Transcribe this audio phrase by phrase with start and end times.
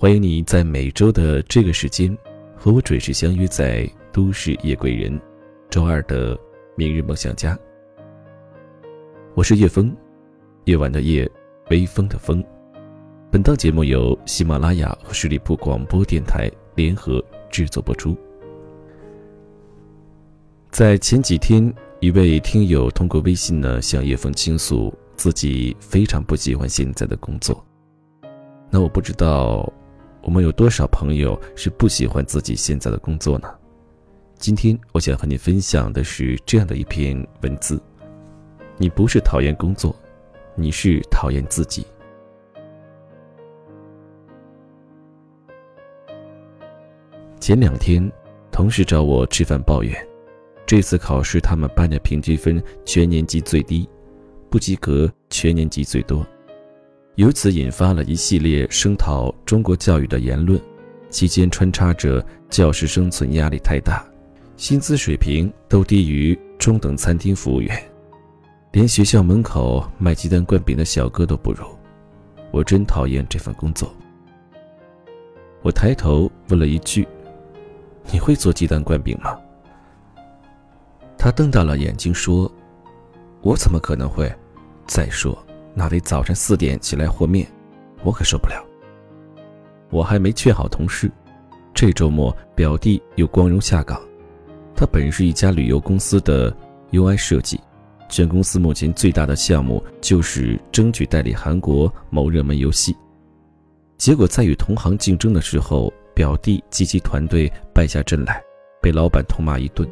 [0.00, 2.16] 欢迎你在每周的这个时间
[2.56, 5.12] 和我准时相约在《都市夜归人》
[5.68, 6.34] 周二的
[6.74, 7.54] 明日梦想家。
[9.34, 9.94] 我是叶枫，
[10.64, 11.30] 夜晚的夜，
[11.68, 12.42] 微风的风。
[13.30, 18.16] 本档节目由喜马拉雅和十里铺广播电台联合制作播出。
[20.70, 21.70] 在前几天，
[22.00, 27.62] 一位听友通过微信呢向叶枫倾诉自己非常不喜欢现在的工作。
[28.70, 29.70] 那我不知道。
[30.22, 33.48] 我们有多少朋友是不喜欢自己现在的工作呢？
[34.38, 37.80] 今天我想和你分享的是这样的一篇文字：
[38.76, 39.94] 你不是讨厌工作，
[40.54, 41.86] 你是讨厌自己。
[47.38, 48.10] 前两天，
[48.52, 49.94] 同事找我吃饭抱怨，
[50.66, 53.88] 这次考试他们班的平均分全年级最低，
[54.50, 56.24] 不及格全年级最多。
[57.16, 60.58] 由此引发了一系列声讨中国教育的言论，
[61.10, 64.02] 期间穿插着教师生存压力太大，
[64.56, 67.76] 薪资水平都低于中等餐厅服务员，
[68.72, 71.64] 连学校门口卖鸡蛋灌饼的小哥都不如。
[72.52, 73.92] 我真讨厌这份工作。
[75.62, 77.06] 我抬头问了一句
[78.10, 79.38] ：“你会做鸡蛋灌饼吗？”
[81.18, 82.50] 他瞪大了眼睛说
[83.42, 84.32] ：“我怎么可能会？
[84.86, 85.36] 再说。”
[85.74, 87.46] 那得早晨四点起来和面，
[88.02, 88.64] 我可受不了。
[89.90, 91.10] 我还没劝好同事，
[91.74, 94.00] 这周末表弟又光荣下岗。
[94.76, 96.54] 他本是一家旅游公司的
[96.92, 97.60] UI 设计，
[98.08, 102.96] 全公司目前最大的项目就是争取代理韩国某热门游戏。
[103.98, 108.42] 结果在与同行竞争的时候，表弟及其团队败下阵来，
[108.80, 109.88] 被老板痛骂一顿。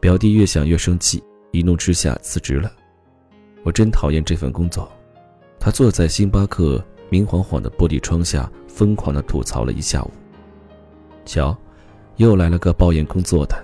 [0.00, 2.72] 表弟越想越生气，一怒之下辞职了。
[3.62, 4.90] 我真讨厌这份工作。
[5.58, 10.10] 他坐在星巴克明晃晃的玻璃窗下，疯狂地吐槽了一下午。
[11.26, 11.56] 瞧，
[12.16, 13.56] 又来了个抱怨工作的。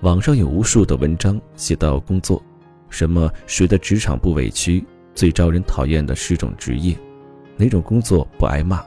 [0.00, 2.42] 网上有无数的文章写到工作，
[2.90, 6.96] 什么谁的职场不委屈，最招人讨厌的是种职业，
[7.56, 8.84] 哪种工作不挨骂，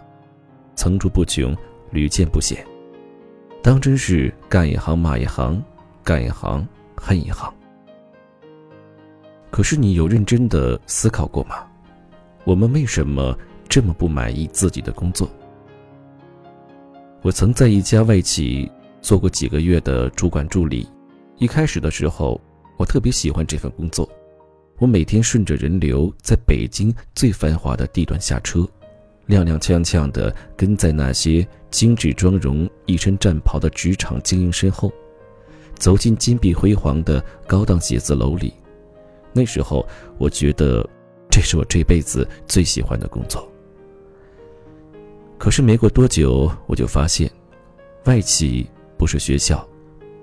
[0.76, 1.56] 层出不穷，
[1.92, 2.64] 屡见不鲜。
[3.64, 5.64] 当真是干一行骂一行，
[6.04, 7.52] 干一行恨一行。
[9.50, 11.66] 可是你有认真的思考过吗？
[12.44, 13.38] 我们为什么
[13.68, 15.30] 这么不满意自己的工作？
[17.22, 18.72] 我曾在一家外企
[19.02, 20.88] 做过几个月的主管助理，
[21.38, 22.40] 一开始的时候，
[22.78, 24.08] 我特别喜欢这份工作。
[24.80, 28.60] 我每天顺着人流，在北京最繁华的地段下车，
[29.28, 34.92] 踉踉跄跄的跟在那些精致妆容、一身战袍的职场精英身后，
[35.76, 38.54] 走进金碧辉煌的高档写字楼里。
[39.38, 39.88] 那时候，
[40.18, 40.84] 我觉得
[41.30, 43.48] 这是我这辈子最喜欢的工作。
[45.38, 47.32] 可是没过多久，我就发现，
[48.06, 48.68] 外企
[48.98, 49.64] 不是学校，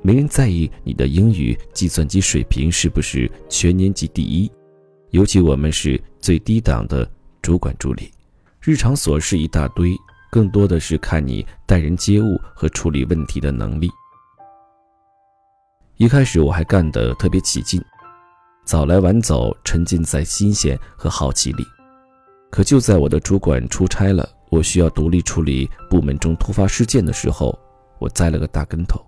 [0.03, 4.51] 没人在意你的英语、计算机水平是不是全年级第一。
[5.11, 7.09] 尤其我们是最低档的
[7.41, 8.11] 主管助理，
[8.61, 9.93] 日常琐事一大堆，
[10.33, 13.89] 更多的是看你待人接物和处理问题的能力。
[15.99, 17.81] 一开始我还干得特别起劲。
[18.65, 21.67] 早来晚走，沉浸在新鲜和好奇里。
[22.51, 27.59] 可就在我的主管出差了，我需要独立处理部门中突发事件的时候，
[27.99, 28.99] 我栽了个大跟头。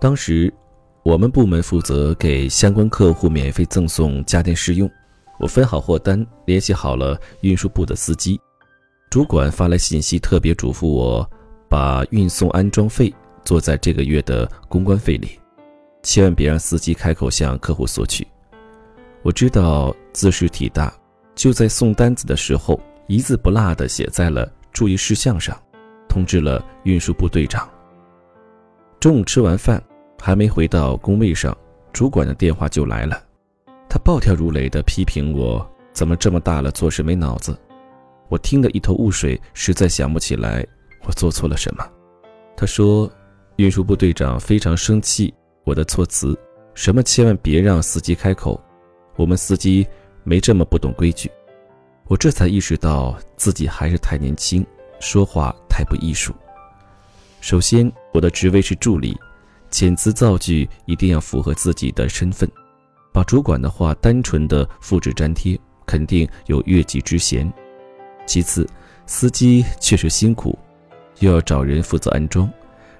[0.00, 0.52] 当时，
[1.02, 4.88] 我们部门负责给相关客户免费赠送家电试用，
[5.40, 8.38] 我分好货单，联系好了运输部的司机。
[9.10, 11.28] 主管发来信息，特别嘱咐我
[11.68, 13.12] 把运送安装费
[13.44, 15.40] 做在这个月的公关费里。
[16.06, 18.24] 千万别让司机开口向客户索取。
[19.22, 20.94] 我知道字是体大，
[21.34, 25.60] 就在送单子的时候，一字不落地写在了注意事项上，
[26.08, 27.68] 通知了运输部队长。
[29.00, 29.82] 中午吃完饭，
[30.22, 31.54] 还没回到工位上，
[31.92, 33.20] 主管的电话就来了。
[33.88, 37.58] 他暴跳如雷地批评我怎么这么大了做事没脑子。
[38.28, 40.64] 我听得一头雾水，实在想不起来
[41.04, 41.84] 我做错了什么。
[42.56, 43.10] 他说，
[43.56, 45.34] 运输部队长非常生气。
[45.66, 46.38] 我的措辞，
[46.74, 48.58] 什么千万别让司机开口，
[49.16, 49.84] 我们司机
[50.22, 51.28] 没这么不懂规矩。
[52.06, 54.64] 我这才意识到自己还是太年轻，
[55.00, 56.32] 说话太不艺术。
[57.40, 59.18] 首先，我的职位是助理，
[59.68, 62.48] 遣词造句一定要符合自己的身份，
[63.12, 67.52] 把主管的话单纯的复制粘贴，肯定有越级之嫌。
[68.24, 68.64] 其次，
[69.04, 70.56] 司机确实辛苦，
[71.18, 72.48] 又要找人负责安装，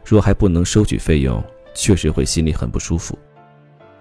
[0.05, 1.41] 若还不能收取费用。
[1.77, 3.17] 确实会心里很不舒服，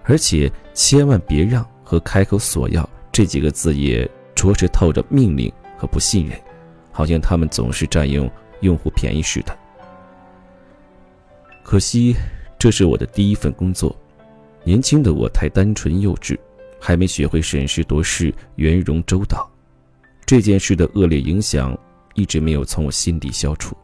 [0.04, 6.40] 而且千万别让和开口索要这几个字也着实透着命令和不信任，
[6.92, 8.32] 好像他们总是占用
[8.62, 9.56] 用户便宜似的。
[11.64, 12.16] 可惜，
[12.58, 13.94] 这是我的第一份工作，
[14.64, 16.38] 年轻的我太单纯幼稚，
[16.80, 19.50] 还没学会审时度势、圆融周到。
[20.26, 21.78] 这件事的恶劣影响
[22.14, 23.76] 一直没有从我心底消除。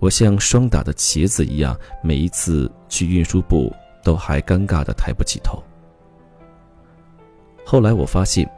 [0.00, 3.74] 我像霜打的茄子一样，每一次去运输部
[4.04, 5.62] 都还尴尬的抬不起头。
[7.64, 8.48] 后来我发现，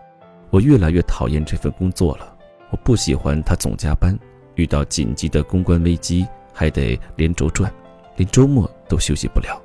[0.50, 2.36] 我越来越讨厌这份工作了。
[2.70, 4.16] 我不喜欢他总加班，
[4.54, 7.72] 遇到紧急的公关危机还得连轴转，
[8.16, 9.60] 连周末都休息不了。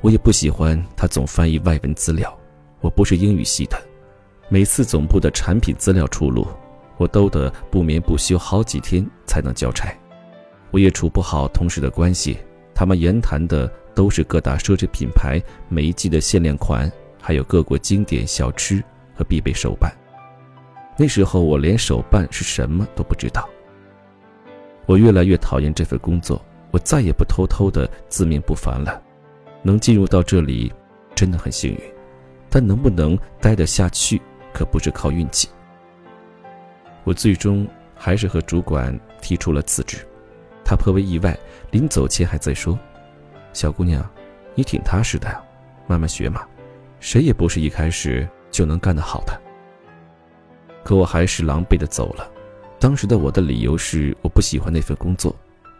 [0.00, 2.32] 我也不喜欢他总翻译外文资料。
[2.80, 3.76] 我不是英语系的，
[4.48, 6.46] 每次总部的产品资料出炉，
[6.98, 9.92] 我都得不眠不休好几天才能交差。
[10.70, 12.38] 我也处不好同事的关系，
[12.74, 18.82] 他们言谈的都是各大奢侈品牌每一季的限量款，还有各国经典小吃
[19.14, 19.90] 和必备手办。
[20.96, 23.48] 那时候我连手办是什么都不知道。
[24.84, 29.02] 我越来越讨厌这份工作，我再也不偷偷的自命不凡了。
[29.62, 30.72] 能进入到这里，
[31.14, 31.80] 真的很幸运，
[32.48, 34.20] 但能不能待得下去，
[34.52, 35.48] 可不是靠运气。
[37.04, 39.98] 我最终还是和主管提出了辞职。
[40.68, 41.34] 他颇为意外，
[41.70, 42.78] 临走前还在说
[43.54, 44.06] ：“小姑娘，
[44.54, 45.42] 你挺踏实的呀，
[45.86, 46.46] 慢慢学嘛，
[47.00, 49.32] 谁也不是一开始就能干得好的。”
[50.84, 52.30] 可我还是狼狈的走了。
[52.78, 55.34] 当时的我的理由是我不喜欢那份工作，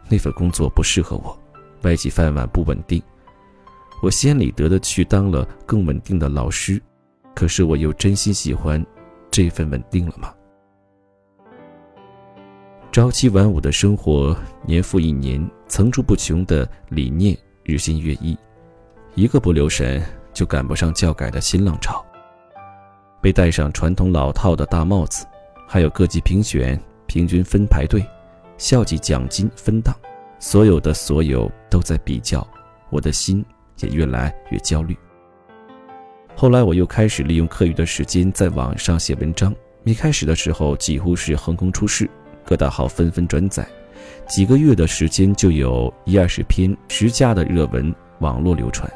[0.09, 1.39] 那份工作不适合我，
[1.83, 3.03] 外企饭碗不稳定。
[4.03, 6.81] 我心安理得的去当了更稳定的老师，
[7.35, 8.83] 可是我又真心喜欢
[9.31, 10.33] 这份稳定了吗？
[12.91, 18.37] 朝七晚五的生活，年复一年，层出不穷的理念日新月异，
[19.15, 20.03] 一个不留神
[20.33, 22.05] 就赶不上教改的新浪潮。
[23.21, 25.27] 被戴上传统老套的大帽子，
[25.67, 28.03] 还有各级评选平均分排队，
[28.57, 29.95] 校级奖金分档，
[30.39, 32.45] 所有的所有都在比较，
[32.89, 33.45] 我的心
[33.81, 34.97] 也越来越焦虑。
[36.35, 39.55] 后来我又开始利用课余的时间在网上写文章，
[39.85, 42.09] 一开始的时候几乎是横空出世。
[42.49, 43.69] 各大号纷纷转载，
[44.27, 48.91] 几个月的时间就有一二十篇十佳的热文网络流传，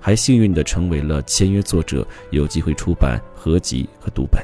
[0.00, 4.42] 还幸运的成为了签约作者，有机会出版合集和读本。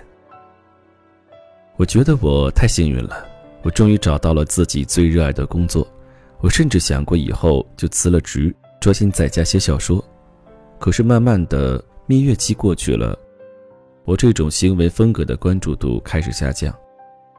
[1.77, 3.27] 我觉得我太幸运了，
[3.63, 5.89] 我终于找到了自己最热爱的工作。
[6.41, 10.05] 我甚至想过以后就辞了职，专心在家写小说。
[10.79, 13.19] 可是慢慢的蜜月期过去了，
[14.05, 16.77] 我这种行为风格的关注度开始下降。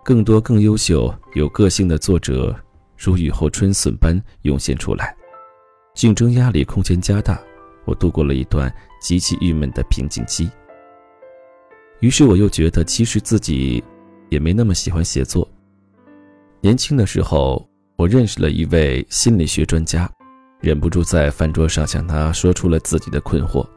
[0.05, 2.55] 更多更优秀、有个性的作者
[2.95, 5.17] 如雨后春笋般涌现出来，
[5.95, 7.41] 竞争压力空前加大。
[7.85, 8.71] 我度过了一段
[9.01, 10.47] 极其郁闷的瓶颈期。
[12.01, 13.83] 于是我又觉得，其实自己
[14.29, 15.49] 也没那么喜欢写作。
[16.61, 20.07] 年轻的时候，我认识了一位心理学专家，
[20.59, 23.67] 忍不住在饭桌上向他说出了自己的困惑。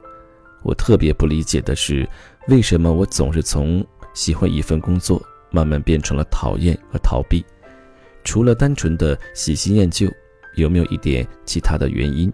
[0.62, 2.06] 我特别不理解的是，
[2.48, 3.82] 为什么我总是从
[4.12, 5.22] 喜欢一份工作。
[5.50, 7.44] 慢慢变成了讨厌和逃避，
[8.24, 10.08] 除了单纯的喜新厌旧，
[10.56, 12.32] 有没有一点其他的原因？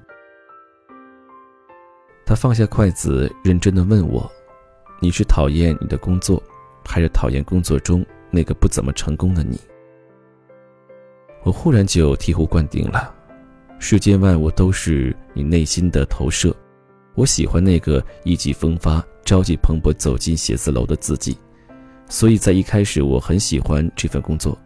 [2.26, 4.30] 他放下筷子，认真的问我
[4.98, 6.42] ：“你是讨厌你的工作，
[6.84, 9.60] 还是讨厌工作中那个不怎么成功的你？”
[11.44, 13.14] 我忽然就醍醐灌顶了：
[13.78, 16.56] 世间万物都是你内心的投射。
[17.14, 21.36] 我喜欢那个意气风发、朝气蓬勃走进写字楼的自己。
[22.08, 24.56] 所以在一开始，我很喜欢这份工作，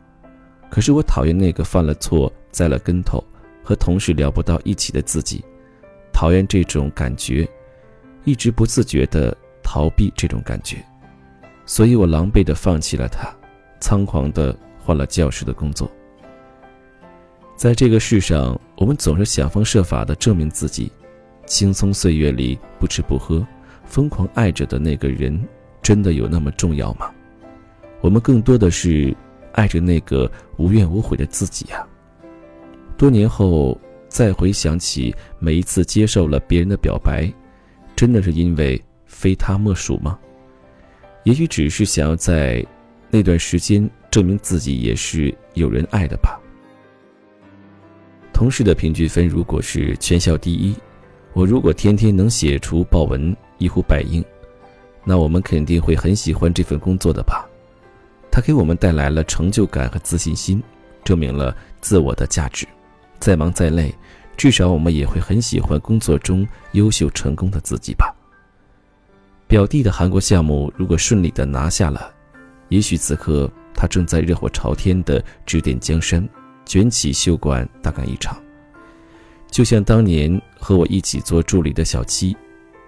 [0.68, 3.22] 可是我讨厌那个犯了错、栽了跟头、
[3.62, 5.42] 和同事聊不到一起的自己，
[6.12, 7.48] 讨厌这种感觉，
[8.24, 10.84] 一直不自觉地逃避这种感觉，
[11.64, 13.34] 所以我狼狈地放弃了他，
[13.80, 15.90] 仓皇地换了教师的工作。
[17.56, 20.90] 在这个世上，我们总是想方设法地证明自己，
[21.46, 23.46] 轻松岁月里不吃不喝、
[23.84, 25.40] 疯狂爱着的那个人，
[25.82, 27.10] 真的有那么重要吗？
[28.00, 29.14] 我们更多的是
[29.52, 31.86] 爱着那个无怨无悔的自己呀。
[32.96, 33.78] 多年后
[34.08, 37.32] 再回想起每一次接受了别人的表白，
[37.96, 40.18] 真的是因为非他莫属吗？
[41.24, 42.64] 也许只是想要在
[43.10, 46.40] 那段时间证明自己也是有人爱的吧。
[48.32, 50.74] 同事的平均分如果是全校第一，
[51.32, 54.24] 我如果天天能写出报文一呼百应，
[55.04, 57.47] 那我们肯定会很喜欢这份工作的吧。
[58.30, 60.62] 它给我们带来了成就感和自信心，
[61.04, 62.66] 证明了自我的价值。
[63.18, 63.94] 再忙再累，
[64.36, 68.14] 至少我们也会很喜欢工作中优秀成功的自己吧。
[69.46, 72.12] 表弟的韩国项目如果顺利的拿下了，
[72.68, 76.28] 也许此刻他正在热火朝天的指点江山，
[76.64, 78.38] 卷起袖管大干一场。
[79.50, 82.36] 就像当年和我一起做助理的小七，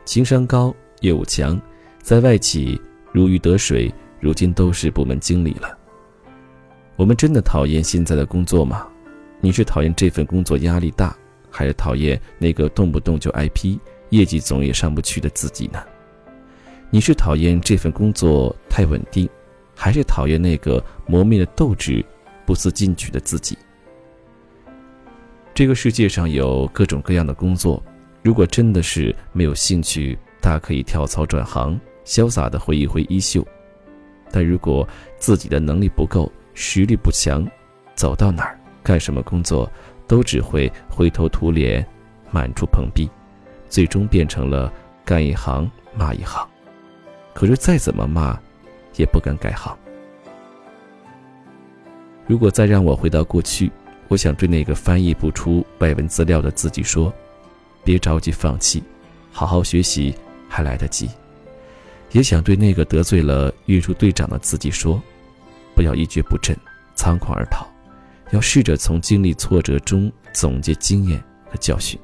[0.05, 1.59] 情商高，业务强，
[2.03, 2.79] 在外企
[3.11, 5.77] 如鱼得水，如今都是部门经理了。
[6.97, 8.87] 我们真的讨厌现在的工作吗？
[9.41, 11.17] 你是讨厌这份工作压力大，
[11.51, 15.83] 还是讨厌那个动不动就挨批、业绩总也上不去的自己呢？
[16.91, 19.27] 你是讨厌这份工作太稳定，
[19.75, 22.05] 还是讨厌那个磨灭了斗志、
[22.45, 23.57] 不思进取的自己？
[25.55, 27.83] 这个世界上有各种各样的工作，
[28.23, 33.43] 如果真的是没有兴趣，大可以跳槽转行，潇洒的挥一挥衣袖；
[34.31, 34.87] 但如果
[35.19, 37.47] 自己的能力不够，实力不强，
[37.95, 39.71] 走到哪儿干什么工作，
[40.07, 41.87] 都只会灰头土脸，
[42.31, 43.09] 满处碰壁，
[43.69, 44.73] 最终变成了
[45.05, 46.47] 干一行骂一行。
[47.35, 48.39] 可是再怎么骂，
[48.97, 49.77] 也不敢改行。
[52.27, 53.71] 如果再让我回到过去。
[54.09, 57.15] 我想对那个翻译不出外文资料的自己说
[57.85, 58.83] ：“别着急放弃，
[59.31, 60.13] 好好学习
[60.49, 61.09] 还来得及。”
[62.13, 65.01] 也想对那个得罪了运输队长的自己说
[65.75, 66.57] ：“不要一蹶不振，
[66.95, 67.67] 仓皇而逃，
[68.31, 71.99] 要试着从经历挫折中总结经验和教训。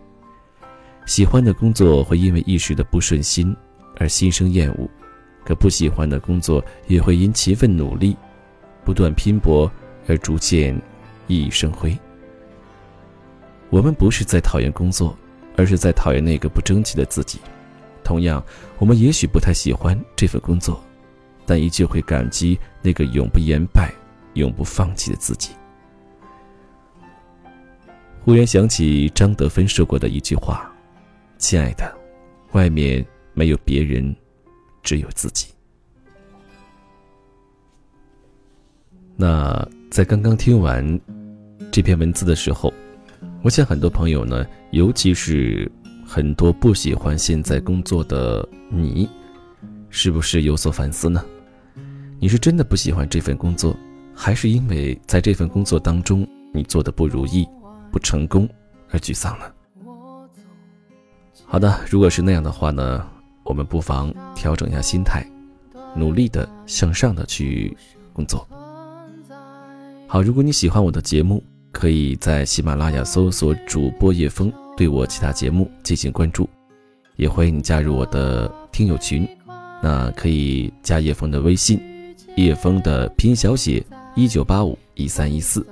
[1.06, 3.54] 喜欢的工作会因为一时的不顺心
[3.96, 4.88] 而心生厌恶，
[5.44, 8.16] 可不喜欢的工作也会因勤奋努力、
[8.84, 9.70] 不断拼搏
[10.06, 10.74] 而逐渐……”
[11.28, 11.98] 熠熠生辉。
[13.68, 15.18] 我们不是在讨厌工作，
[15.56, 17.40] 而是在讨厌那个不争气的自己。
[18.06, 18.42] 同样，
[18.78, 20.80] 我们也许不太喜欢这份工作，
[21.44, 23.92] 但依旧会感激那个永不言败、
[24.34, 25.50] 永不放弃的自己。
[28.24, 30.72] 忽然想起张德芬说过的一句话
[31.38, 31.92] ：“亲爱的，
[32.52, 34.14] 外面没有别人，
[34.82, 35.48] 只有自己。”
[39.18, 41.00] 那在刚刚听完。
[41.72, 42.72] 这篇文字的时候，
[43.42, 45.70] 我想很多朋友呢，尤其是
[46.06, 49.08] 很多不喜欢现在工作的你，
[49.90, 51.24] 是不是有所反思呢？
[52.18, 53.76] 你是真的不喜欢这份工作，
[54.14, 57.46] 还是因为在这份工作当中你做的不如意、
[57.90, 58.48] 不成功
[58.90, 59.44] 而沮丧呢？
[61.44, 63.06] 好的，如果是那样的话呢，
[63.42, 65.28] 我们不妨调整一下心态，
[65.94, 67.76] 努力的向上的去
[68.12, 68.46] 工作。
[70.06, 71.42] 好，如果你喜欢我的节目。
[71.72, 76.48] 可以在喜马拉雅搜索主播叶枫，对我其他节目进行关注，
[77.16, 79.26] 也欢迎你加入我的听友群。
[79.82, 81.80] 那可以加叶枫的微信，
[82.36, 85.66] 叶枫的拼音小写一九八五一三一四。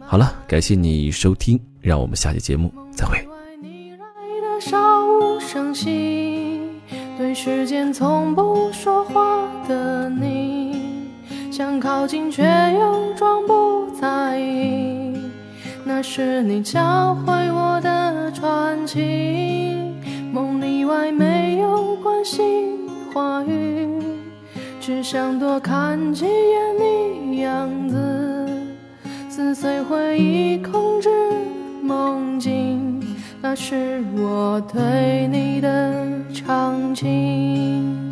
[0.00, 3.18] 好了，感谢你收听，让我们下期节目再会。
[7.16, 11.08] 对时间从不说话的你，
[11.50, 12.42] 想靠近却
[12.78, 13.74] 又装不。
[14.00, 15.03] 在意，
[15.86, 19.76] 那是你教会我的传奇。
[20.32, 24.02] 梦里外没有关心话语，
[24.80, 28.48] 只想多看几眼你样子，
[29.28, 31.08] 撕碎回忆，控制
[31.82, 33.00] 梦境。
[33.40, 38.03] 那是我对你的长情。